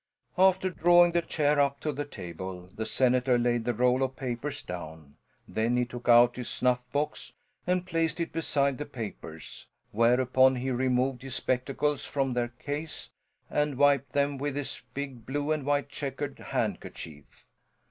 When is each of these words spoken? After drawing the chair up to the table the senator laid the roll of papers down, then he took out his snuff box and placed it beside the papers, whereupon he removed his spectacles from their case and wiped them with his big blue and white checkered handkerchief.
After 0.39 0.71
drawing 0.71 1.11
the 1.11 1.21
chair 1.21 1.59
up 1.59 1.79
to 1.81 1.91
the 1.91 2.05
table 2.05 2.69
the 2.75 2.87
senator 2.87 3.37
laid 3.37 3.65
the 3.65 3.73
roll 3.75 4.01
of 4.01 4.15
papers 4.15 4.63
down, 4.63 5.17
then 5.47 5.77
he 5.77 5.85
took 5.85 6.09
out 6.09 6.37
his 6.37 6.49
snuff 6.49 6.83
box 6.91 7.33
and 7.67 7.85
placed 7.85 8.19
it 8.19 8.31
beside 8.31 8.79
the 8.79 8.85
papers, 8.87 9.67
whereupon 9.91 10.55
he 10.55 10.71
removed 10.71 11.21
his 11.21 11.35
spectacles 11.35 12.03
from 12.03 12.33
their 12.33 12.47
case 12.47 13.11
and 13.47 13.77
wiped 13.77 14.13
them 14.13 14.39
with 14.39 14.55
his 14.55 14.81
big 14.95 15.23
blue 15.27 15.51
and 15.51 15.67
white 15.67 15.87
checkered 15.89 16.39
handkerchief. 16.39 17.45